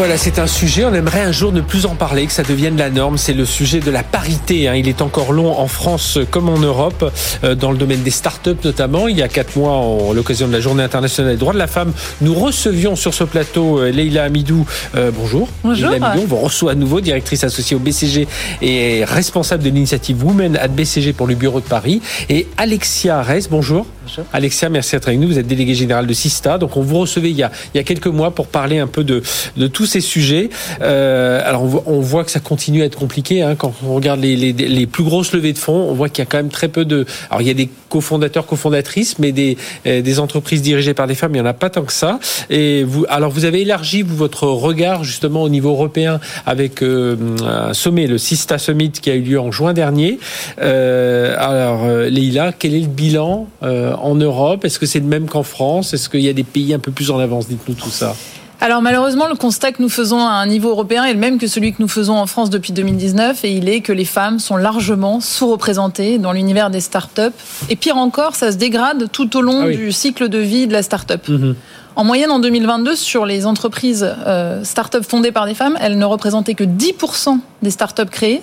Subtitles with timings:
[0.00, 2.74] Voilà, c'est un sujet, on aimerait un jour ne plus en parler, que ça devienne
[2.78, 3.18] la norme.
[3.18, 4.66] C'est le sujet de la parité.
[4.66, 4.74] Hein.
[4.74, 7.12] Il est encore long en France comme en Europe,
[7.44, 9.08] euh, dans le domaine des startups notamment.
[9.08, 11.66] Il y a quatre mois, en l'occasion de la Journée internationale des droits de la
[11.66, 11.92] femme,
[12.22, 14.66] nous recevions sur ce plateau euh, Leïla Amidou.
[14.94, 15.50] Euh, bonjour.
[15.62, 15.90] Bonjour.
[15.90, 18.26] Leïla Amidou, on vous reçoit à nouveau, directrice associée au BCG
[18.62, 22.00] et responsable de l'initiative Women at BCG pour le bureau de Paris.
[22.30, 23.84] Et Alexia Arès, bonjour.
[24.06, 24.24] Bonjour.
[24.32, 25.28] Alexia, merci d'être avec nous.
[25.28, 26.56] Vous êtes déléguée générale de Sista.
[26.56, 28.86] Donc, on vous recevait il y a, il y a quelques mois pour parler un
[28.86, 29.22] peu de,
[29.58, 30.48] de tous ces sujets.
[30.80, 33.42] Euh, alors, on voit, que ça continue à être compliqué.
[33.42, 36.26] Hein, quand on regarde les, plus grosses levées de fonds, on voit qu'il y a
[36.26, 37.06] quand même très peu de.
[37.30, 41.32] Alors, il y a des cofondateurs, cofondatrices, mais des, euh, entreprises dirigées par des femmes,
[41.32, 42.18] il n'y en a pas tant que ça.
[42.50, 48.06] Et alors, vous avez élargi votre regard justement au niveau européen avec euh, un sommet,
[48.06, 50.18] le Sista Summit, qui a eu lieu en juin dernier.
[50.58, 54.64] Alors, Leïla, quel est le bilan en Europe?
[54.64, 55.94] Est-ce que c'est le même qu'en France?
[55.94, 57.48] Est-ce qu'il y a des pays un peu plus en avance?
[57.48, 58.14] Dites-nous tout ça.
[58.62, 61.46] Alors malheureusement, le constat que nous faisons à un niveau européen est le même que
[61.46, 64.56] celui que nous faisons en France depuis 2019, et il est que les femmes sont
[64.56, 67.32] largement sous-représentées dans l'univers des startups.
[67.70, 69.76] Et pire encore, ça se dégrade tout au long ah oui.
[69.78, 71.26] du cycle de vie de la startup.
[71.26, 71.54] Mmh.
[71.96, 76.04] En moyenne, en 2022, sur les entreprises euh, startups fondées par des femmes, elles ne
[76.04, 78.42] représentaient que 10% des startups créées,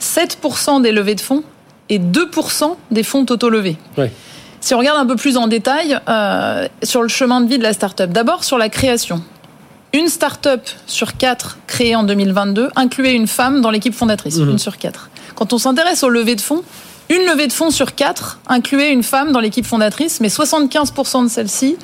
[0.00, 1.42] 7% des levées de fonds
[1.88, 3.76] et 2% des fonds totaux levés.
[3.96, 4.12] Ouais.
[4.60, 7.62] Si on regarde un peu plus en détail euh, sur le chemin de vie de
[7.62, 9.22] la startup, d'abord sur la création.
[9.98, 14.50] Une start-up sur quatre créée en 2022 incluait une femme dans l'équipe fondatrice, mmh.
[14.50, 15.10] une sur quatre.
[15.34, 16.62] Quand on s'intéresse aux levées de fonds,
[17.10, 21.28] une levée de fonds sur quatre incluait une femme dans l'équipe fondatrice, mais 75% de
[21.28, 21.78] celles-ci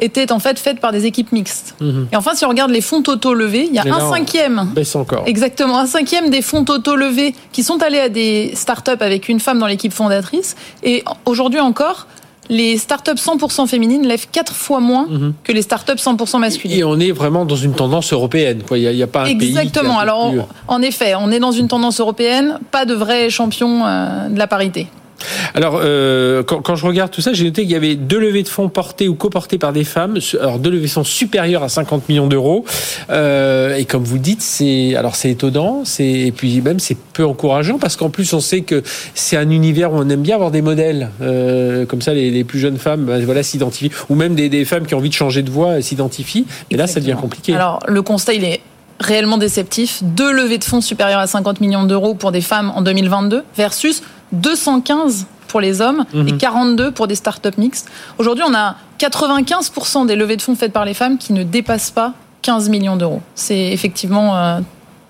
[0.00, 1.76] étaient en fait faites par des équipes mixtes.
[1.78, 2.06] Mmh.
[2.10, 4.68] Et enfin, si on regarde les fonds totaux levés, il y a un cinquième.
[4.74, 5.22] Baisse encore.
[5.26, 9.38] Exactement, un cinquième des fonds totaux levés qui sont allés à des startups avec une
[9.38, 10.56] femme dans l'équipe fondatrice.
[10.82, 12.08] Et aujourd'hui encore,
[12.48, 15.34] les startups 100% féminines lèvent quatre fois moins mmh.
[15.44, 16.78] que les startups 100% masculines.
[16.78, 18.62] Et on est vraiment dans une tendance européenne.
[18.66, 18.78] Quoi.
[18.78, 19.94] Il n'y a, a, pas un Exactement.
[19.94, 20.40] Pays Alors, plus...
[20.66, 24.46] en effet, on est dans une tendance européenne, pas de vrai champion euh, de la
[24.46, 24.88] parité.
[25.54, 28.42] Alors, euh, quand, quand, je regarde tout ça, j'ai noté qu'il y avait deux levées
[28.42, 30.18] de fonds portées ou coportées par des femmes.
[30.40, 32.64] Alors, deux levées de fonds supérieures à 50 millions d'euros.
[33.10, 37.24] Euh, et comme vous dites, c'est alors c'est étonnant, c'est et puis même c'est peu
[37.24, 38.82] encourageant parce qu'en plus on sait que
[39.14, 41.10] c'est un univers où on aime bien avoir des modèles.
[41.20, 44.64] Euh, comme ça, les, les, plus jeunes femmes, ben, voilà, s'identifient, ou même des, des,
[44.64, 46.46] femmes qui ont envie de changer de voie s'identifient.
[46.70, 47.54] Mais là, ça devient compliqué.
[47.54, 48.60] Alors, le constat, il est
[49.00, 50.02] réellement déceptif.
[50.02, 54.02] Deux levées de fonds supérieures à 50 millions d'euros pour des femmes en 2022 versus
[54.32, 56.28] 215 pour les hommes mmh.
[56.28, 57.88] et 42 pour des startups mixtes.
[58.18, 61.90] Aujourd'hui, on a 95% des levées de fonds faites par les femmes qui ne dépassent
[61.90, 63.20] pas 15 millions d'euros.
[63.34, 64.60] C'est effectivement euh,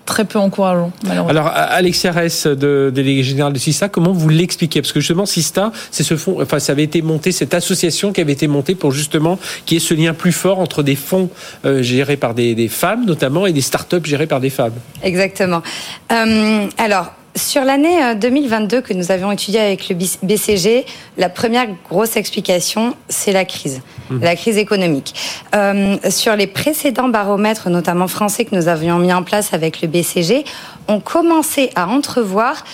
[0.07, 1.31] très peu encourageant, malheureusement.
[1.31, 4.83] Alors, Alexia Ress, de délégué général de Sista, comment vous l'expliquez?
[4.83, 8.21] Parce que justement, Sista, c'est ce fonds, enfin, ça avait été monté, cette association qui
[8.21, 11.31] avait été montée pour justement qu'il y ait ce lien plus fort entre des fonds
[11.65, 14.73] euh, gérés par des, des, femmes, notamment, et des startups gérées par des femmes.
[15.03, 15.63] Exactement.
[16.11, 20.85] Euh, alors, sur l'année 2022 que nous avions étudié avec le BCG,
[21.17, 24.21] la première grosse explication, c'est la crise, mmh.
[24.21, 25.15] la crise économique.
[25.55, 29.89] Euh, sur les précédents baromètres, notamment français, que nous avions mis en place avec le
[29.89, 30.45] BCG,
[30.89, 32.65] on commençait à entrevoir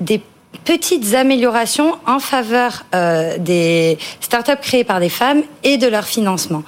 [0.00, 0.20] des
[0.64, 6.62] petites améliorations en faveur euh, des startups créées par des femmes et de leur financement.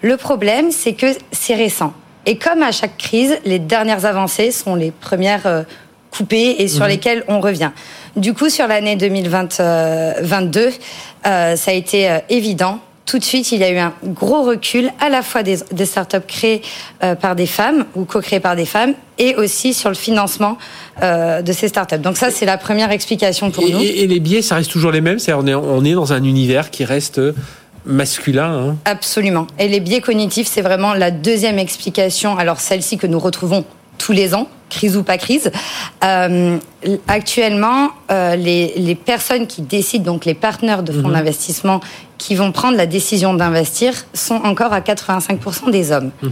[0.00, 1.92] Le problème, c'est que c'est récent.
[2.24, 5.46] Et comme à chaque crise, les dernières avancées sont les premières...
[5.46, 5.62] Euh,
[6.30, 6.88] et sur mmh.
[6.88, 7.70] lesquelles on revient.
[8.16, 10.70] Du coup, sur l'année 2022,
[11.26, 12.80] euh, ça a été euh, évident.
[13.06, 15.86] Tout de suite, il y a eu un gros recul à la fois des, des
[15.86, 16.60] startups créées
[17.04, 20.58] euh, par des femmes ou co-créées par des femmes et aussi sur le financement
[21.02, 21.98] euh, de ces startups.
[21.98, 23.80] Donc ça, c'est la première explication pour et, nous.
[23.80, 26.12] Et, et, les biais, ça reste toujours les mêmes C'est-à-dire on est, on est dans
[26.12, 27.20] un univers qui reste
[27.84, 28.70] masculin.
[28.70, 28.76] Hein.
[28.84, 29.46] Absolument.
[29.60, 32.36] Et les biais cognitifs, c'est vraiment la deuxième explication.
[32.36, 33.64] Alors celle-ci que nous retrouvons
[33.98, 35.50] tous les ans, crise ou pas crise.
[36.04, 36.58] Euh,
[37.08, 41.12] actuellement, euh, les, les, personnes qui décident, donc les partenaires de fonds mmh.
[41.12, 41.80] d'investissement
[42.18, 46.10] qui vont prendre la décision d'investir, sont encore à 85% des hommes.
[46.22, 46.28] Mmh.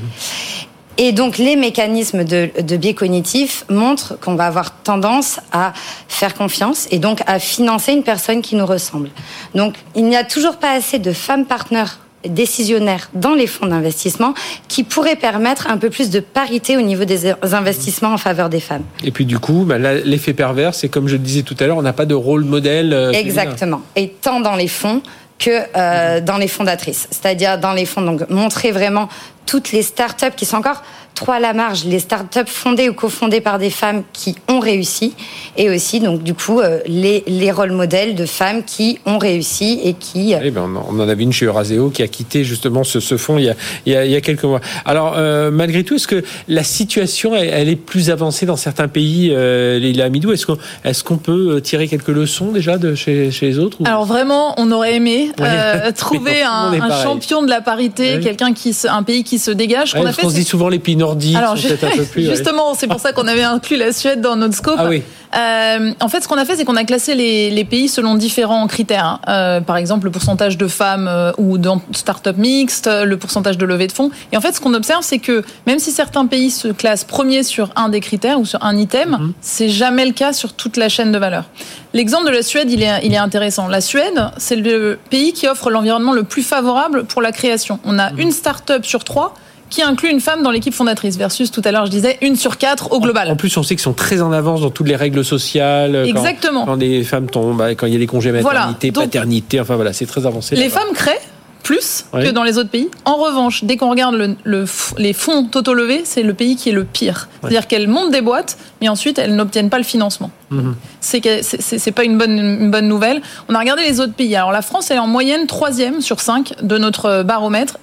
[0.96, 5.72] Et donc les mécanismes de, de biais cognitifs montrent qu'on va avoir tendance à
[6.06, 9.10] faire confiance et donc à financer une personne qui nous ressemble.
[9.56, 14.34] Donc il n'y a toujours pas assez de femmes partenaires décisionnaires dans les fonds d'investissement
[14.68, 18.60] qui pourraient permettre un peu plus de parité au niveau des investissements en faveur des
[18.60, 18.84] femmes.
[19.04, 21.76] Et puis du coup, bah, l'effet pervers, c'est comme je le disais tout à l'heure,
[21.76, 22.92] on n'a pas de rôle modèle.
[22.92, 23.82] Euh, Exactement.
[23.96, 25.02] Et tant dans les fonds
[25.38, 27.08] que euh, dans les fondatrices.
[27.10, 29.08] C'est-à-dire dans les fonds, donc montrer vraiment
[29.46, 30.82] toutes les startups qui sont encore
[31.14, 35.14] trop à la marge, les startups fondées ou cofondées par des femmes qui ont réussi,
[35.56, 39.80] et aussi donc du coup euh, les, les rôles modèles de femmes qui ont réussi
[39.84, 40.34] et qui.
[40.40, 43.38] Eh ben, on en avait une chez Euraseo qui a quitté justement ce, ce fonds
[43.38, 43.54] il y, a,
[43.86, 44.60] il, y a, il y a quelques mois.
[44.84, 48.88] Alors euh, malgré tout, est-ce que la situation elle, elle, est plus avancée dans certains
[48.88, 50.32] pays, euh, Leila Amidou?
[50.32, 53.86] Est-ce qu'on est qu'on peut tirer quelques leçons déjà de chez, chez les autres ou...
[53.86, 55.46] Alors vraiment, on aurait aimé ouais.
[55.46, 58.20] euh, trouver un, un champion de la parité, ouais.
[58.20, 59.94] quelqu'un qui un pays qui se dégage.
[59.94, 62.24] Ouais, on se dit souvent les pays nordiques Alors, sont peut-être un peu plus.
[62.34, 62.76] Justement, ouais.
[62.78, 64.78] c'est pour ça qu'on avait inclus la Suède dans notre scope.
[64.78, 65.02] Ah oui.
[65.36, 68.14] Euh, en fait, ce qu'on a fait, c'est qu'on a classé les, les, pays selon
[68.14, 69.04] différents critères.
[69.04, 69.20] Hein.
[69.28, 73.66] Euh, par exemple, le pourcentage de femmes euh, ou dans start-up mixtes, le pourcentage de
[73.66, 74.10] levée de fonds.
[74.32, 77.42] Et en fait, ce qu'on observe, c'est que même si certains pays se classent premiers
[77.42, 79.32] sur un des critères ou sur un item, mm -hmm.
[79.40, 81.44] c'est jamais le cas sur toute la chaîne de valeur.
[81.92, 83.66] L'exemple de la Suède, il est, il est intéressant.
[83.68, 87.74] La Suède, c'est le pays qui offre l'environnement le plus favorable pour la création.
[87.84, 88.22] On a mm -hmm.
[88.22, 89.28] une start-up sur trois
[89.70, 92.58] qui inclut une femme dans l'équipe fondatrice versus tout à l'heure je disais une sur
[92.58, 93.30] quatre au global.
[93.30, 95.96] En plus on sait qu'ils sont très en avance dans toutes les règles sociales.
[96.06, 96.64] Exactement.
[96.64, 99.06] Quand, quand les femmes tombent, quand il y a les congés maternité, voilà.
[99.06, 100.54] paternité, enfin voilà, c'est très avancé.
[100.56, 101.20] Les femmes créent
[101.62, 102.24] plus oui.
[102.24, 102.90] que dans les autres pays.
[103.06, 104.66] En revanche, dès qu'on regarde le, le,
[104.98, 107.28] les fonds totaux levés, c'est le pays qui est le pire.
[107.40, 110.30] C'est-à-dire qu'elles montent des boîtes, mais ensuite elles n'obtiennent pas le financement.
[110.50, 111.42] Mm -hmm.
[111.80, 113.22] C'est pas une bonne, une bonne nouvelle.
[113.48, 114.36] On a regardé les autres pays.
[114.36, 117.78] Alors la France est en moyenne troisième sur cinq de notre baromètre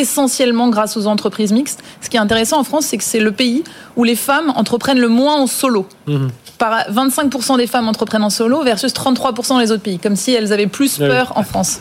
[0.00, 1.82] essentiellement grâce aux entreprises mixtes.
[2.00, 3.64] Ce qui est intéressant en France, c'est que c'est le pays
[3.96, 5.86] où les femmes entreprennent le moins en solo.
[6.06, 6.28] Mmh.
[6.58, 10.32] Par 25% des femmes entreprennent en solo versus 33% dans les autres pays, comme si
[10.32, 11.40] elles avaient plus peur oui.
[11.40, 11.80] en France.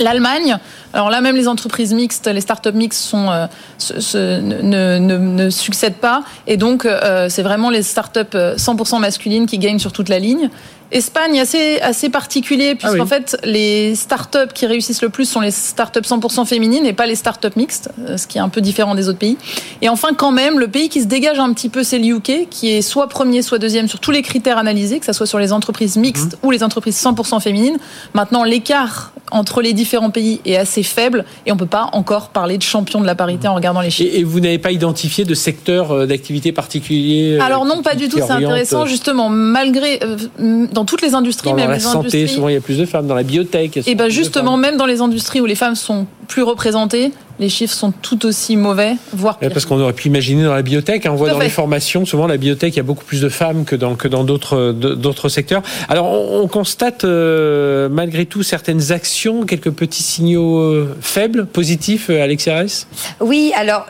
[0.00, 0.58] L'Allemagne,
[0.92, 3.46] alors là même les entreprises mixtes, les startups mixtes sont, euh,
[3.78, 9.00] se, se, ne, ne, ne, succèdent pas et donc euh, c'est vraiment les startups 100%
[9.00, 10.50] masculines qui gagnent sur toute la ligne.
[10.90, 13.08] Espagne assez assez particulier puisqu'en ah oui.
[13.08, 17.16] fait les startups qui réussissent le plus sont les startups 100% féminines et pas les
[17.16, 19.36] startups mixtes, ce qui est un peu différent des autres pays.
[19.80, 22.48] Et enfin quand même le pays qui se dégage un petit peu c'est le UK
[22.50, 25.38] qui est soit premier soit deuxième sur tous les critères analysés que ce soit sur
[25.38, 26.46] les entreprises mixtes mmh.
[26.46, 27.78] ou les entreprises 100% féminines.
[28.12, 32.58] Maintenant l'écart entre les différents pays est assez faible et on peut pas encore parler
[32.58, 34.14] de champion de la parité en regardant les chiffres.
[34.14, 38.08] Et, et vous n'avez pas identifié de secteur euh, d'activité particulier Alors non pas du
[38.08, 41.98] tout, c'est intéressant justement malgré euh, dans toutes les industries, dans même la les santé,
[41.98, 42.28] industries.
[42.28, 43.06] souvent il y a plus de femmes.
[43.06, 46.42] Dans la biotech, et ben justement, même dans les industries où les femmes sont plus
[46.42, 49.50] représentées, les chiffres sont tout aussi mauvais, voire pire.
[49.50, 51.44] Parce qu'on aurait pu imaginer dans la biotech, hein, on voit dans fait.
[51.44, 54.08] les formations, souvent la biotech, il y a beaucoup plus de femmes que dans que
[54.08, 55.62] dans d'autres d'autres secteurs.
[55.88, 62.10] Alors on, on constate euh, malgré tout certaines actions, quelques petits signaux euh, faibles, positifs,
[62.10, 62.86] euh, Alexia Ress
[63.20, 63.86] Oui, alors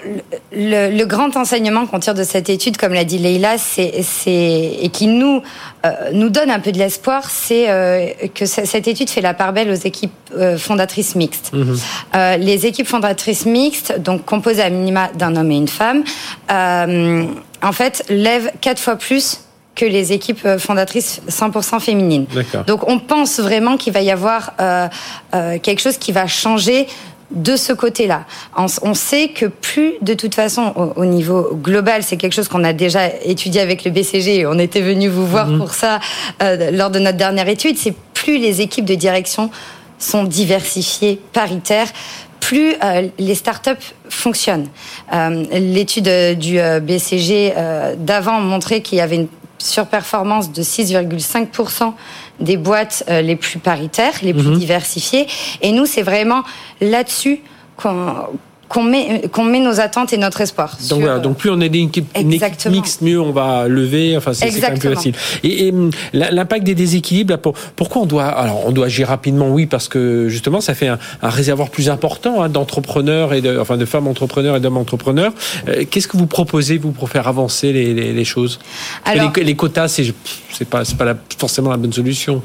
[0.52, 4.88] le, le, grand enseignement qu'on tire de cette étude, comme l'a dit Leïla, c'est et
[4.90, 5.42] qui nous
[6.12, 9.70] nous donne un peu de l'espoir, c'est euh, que cette étude fait la part belle
[9.70, 11.52] aux équipes euh, fondatrices mixtes.
[11.52, 11.74] Mmh.
[12.38, 16.04] les équipes fondatrices mixtes, donc composées à minima d'un homme et une femme,
[16.48, 19.40] en fait, lèvent quatre fois plus
[19.74, 22.26] que les équipes fondatrices 100% féminines.
[22.66, 24.88] Donc on pense vraiment qu'il va y avoir euh,
[25.34, 26.86] euh, quelque chose qui va changer
[27.34, 28.24] de ce côté-là.
[28.56, 32.64] On sait que plus, de toute façon, au, au niveau global, c'est quelque chose qu'on
[32.64, 34.46] a déjà étudié avec le BCG.
[34.46, 35.58] On était venu vous voir mmh.
[35.58, 36.00] pour ça
[36.42, 37.76] euh, lors de notre dernière étude.
[37.76, 39.50] C'est plus les équipes de direction
[39.98, 41.88] sont diversifiées, paritaires,
[42.40, 43.70] plus euh, les startups
[44.08, 44.68] fonctionnent.
[45.12, 47.54] Euh, L'étude du BCG
[47.98, 49.28] d'avant montrait qu'il y avait une
[49.64, 51.92] surperformance de 6,5%
[52.40, 54.58] des boîtes euh, les plus paritaires, les plus mmh.
[54.58, 55.26] diversifiées.
[55.62, 56.42] Et nous, c'est vraiment
[56.80, 57.40] là-dessus
[57.76, 58.28] qu'on
[58.68, 60.76] qu'on met, qu'on met nos attentes et notre espoir.
[60.80, 60.98] Donc sur...
[60.98, 64.16] voilà, donc plus on est une équipe, une équipe mixte, mieux on va lever.
[64.16, 65.14] Enfin, c'est quand même plus facile.
[65.42, 65.74] Et, et
[66.12, 69.88] l'impact des déséquilibres, là, pour, pourquoi on doit Alors, on doit agir rapidement, oui, parce
[69.88, 73.84] que justement, ça fait un, un réservoir plus important hein, d'entrepreneurs et de, enfin, de
[73.84, 75.32] femmes entrepreneurs et d'hommes entrepreneurs.
[75.68, 78.58] Euh, Qu'est-ce que vous proposez vous pour faire avancer les, les, les choses?
[79.04, 80.12] Alors, les, les, quotas, c'est
[80.52, 82.42] c'est pas, c'est pas la, forcément la bonne solution.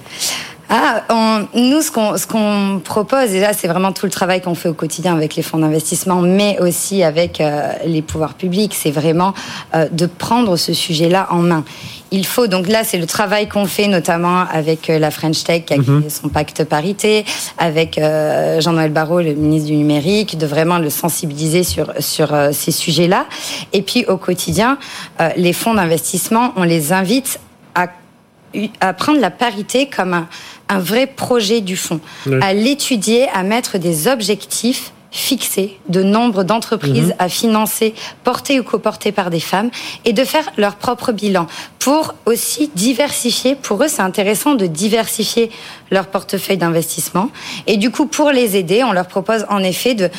[0.69, 4.39] Ah, on, nous, ce qu'on, ce qu'on propose, et là, c'est vraiment tout le travail
[4.39, 8.75] qu'on fait au quotidien avec les fonds d'investissement, mais aussi avec euh, les pouvoirs publics,
[8.75, 9.33] c'est vraiment
[9.73, 11.63] euh, de prendre ce sujet-là en main.
[12.11, 15.65] Il faut, donc là, c'est le travail qu'on fait, notamment avec euh, la French Tech,
[15.65, 16.21] qui a créé mm -hmm.
[16.21, 17.25] son pacte parité,
[17.57, 22.51] avec euh, Jean-Noël Barrot, le ministre du numérique, de vraiment le sensibiliser sur, sur euh,
[22.51, 23.25] ces sujets-là.
[23.73, 24.77] Et puis, au quotidien,
[25.19, 27.39] euh, les fonds d'investissement, on les invite
[27.73, 27.87] à
[28.79, 30.27] à prendre la parité comme un,
[30.69, 32.37] un vrai projet du fonds, oui.
[32.41, 37.15] à l'étudier, à mettre des objectifs fixés de nombre d'entreprises mmh.
[37.19, 39.71] à financer, portées ou coportées par des femmes,
[40.05, 41.47] et de faire leur propre bilan
[41.79, 43.55] pour aussi diversifier.
[43.55, 45.49] Pour eux, c'est intéressant de diversifier
[45.89, 47.31] leur portefeuille d'investissement.
[47.65, 50.09] Et du coup, pour les aider, on leur propose en effet de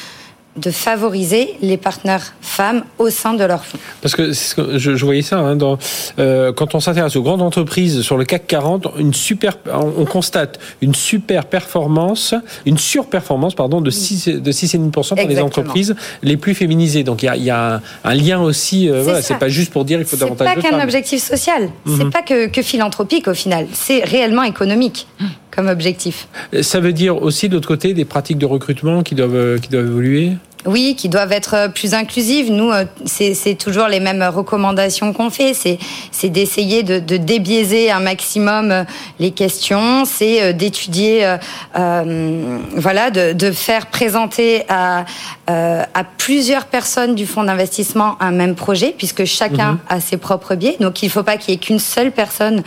[0.56, 3.78] de favoriser les partenaires femmes au sein de leur fonds.
[4.02, 5.78] Parce que, ce que je, je, voyais ça hein, dans,
[6.18, 10.58] euh, quand on s'intéresse aux grandes entreprises sur le CAC 40, une super, on, constate
[10.82, 12.34] une super performance,
[12.66, 15.28] une surperformance pardon de 6 de 6,5% pour Exactement.
[15.28, 17.04] les entreprises les plus féminisées.
[17.04, 18.88] Donc il y a, y a un, un, lien aussi.
[18.88, 20.62] Euh, voilà, c'est pas juste pour dire il faut davantage de femmes.
[20.62, 21.62] C'est pas qu'un objectif social.
[21.62, 21.96] Mm -hmm.
[21.98, 23.66] C'est pas que, que philanthropique au final.
[23.72, 25.06] C'est réellement économique
[25.50, 26.28] comme objectif.
[26.62, 29.86] Ça veut dire aussi de l'autre côté des pratiques de recrutement qui doivent qui doivent
[29.86, 30.32] évoluer?
[30.66, 32.50] Oui, qui doivent être plus inclusives.
[32.50, 32.70] Nous,
[33.06, 35.54] c'est toujours les mêmes recommandations qu'on fait.
[35.54, 38.84] C'est d'essayer de, de, débiaiser un maximum
[39.18, 40.04] les questions.
[40.04, 41.36] C'est d'étudier,
[41.76, 45.04] euh, voilà, de, de, faire présenter à,
[45.48, 49.78] euh, à plusieurs personnes du fonds d'investissement un même projet, puisque chacun mmh.
[49.88, 50.76] a ses propres biais.
[50.80, 52.62] Donc, il ne faut pas qu'il y ait qu'une seule personne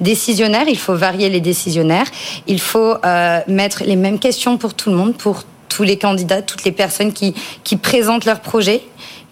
[0.00, 0.64] décisionnaire.
[0.68, 2.06] Il faut varier les décisionnaires.
[2.46, 6.42] Il faut euh, mettre les mêmes questions pour tout le monde, pour tous les candidats,
[6.42, 7.34] toutes les personnes qui,
[7.76, 8.82] présentent leur projet.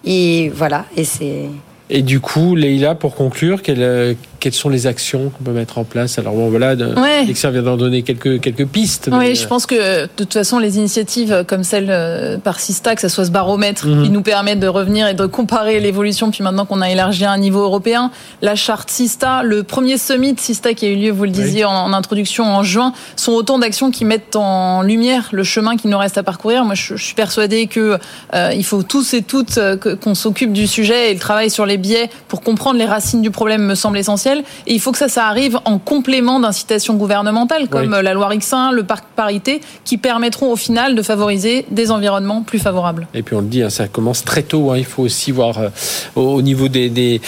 [0.05, 1.45] Et voilà, et c'est...
[1.89, 4.05] Et du coup, Leïla, pour conclure, quelle,
[4.39, 7.23] quelles sont les actions qu'on peut mettre en place Alors bon, voilà, ouais.
[7.25, 9.09] vient d'en donner quelques, quelques pistes.
[9.11, 13.09] Oui, je pense que de toute façon, les initiatives comme celle par Sista, que ce
[13.09, 14.03] soit ce baromètre mm -hmm.
[14.03, 17.31] qui nous permet de revenir et de comparer l'évolution, puis maintenant qu'on a élargi à
[17.31, 21.25] un niveau européen, la charte Sista, le premier summit Sista qui a eu lieu, vous
[21.25, 21.71] le disiez oui.
[21.71, 25.89] en, en, introduction en juin, sont autant d'actions qui mettent en lumière le chemin qu'il
[25.89, 26.63] nous reste à parcourir.
[26.65, 27.85] Moi, je, je suis persuadée que
[28.33, 29.59] euh, il faut tous et toutes
[30.01, 33.31] qu'on s'occupe du sujet et le travail sur les biais pour comprendre les racines du
[33.31, 34.36] problème me semble essentiel.
[34.65, 38.03] Et il faut que ça, ça arrive en complément d'incitations gouvernementales comme oui.
[38.03, 42.59] la loi Rixin, le parc parité, qui permettront au final de favoriser des environnements plus
[42.59, 43.07] favorables.
[43.13, 44.71] Et puis on le dit, hein, ça commence très tôt.
[44.71, 45.69] Hein, il faut aussi voir euh,
[46.15, 47.21] au niveau des, des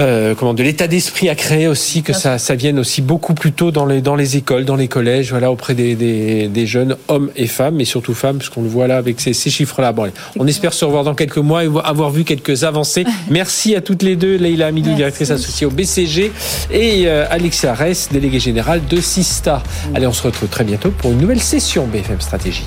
[0.00, 3.52] euh, comment de l'état d'esprit à créer aussi que ça, ça vienne aussi beaucoup plus
[3.52, 6.96] tôt dans les dans les écoles, dans les collèges, voilà auprès des, des, des jeunes
[7.08, 9.92] hommes et femmes, mais surtout femmes, parce qu'on le voit là avec ces, ces chiffres-là.
[9.92, 13.04] Bon, on espère se revoir dans quelques mois et avoir vu quelques avancées.
[13.30, 16.25] Merci à toutes les deux, Leïla Amidou, directrice associée au BCG,
[16.70, 19.62] et euh, Alexia Ress, déléguée générale de Sista.
[19.94, 22.66] Allez, on se retrouve très bientôt pour une nouvelle session BFM Stratégie.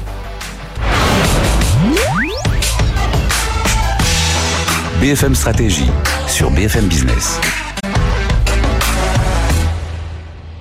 [5.02, 5.90] BFM Stratégie
[6.28, 7.40] sur BFM Business.